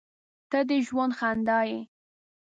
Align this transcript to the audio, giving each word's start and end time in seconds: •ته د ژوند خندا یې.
•ته 0.51 0.59
د 0.69 0.71
ژوند 0.85 1.13
خندا 1.19 1.59
یې. 1.69 1.79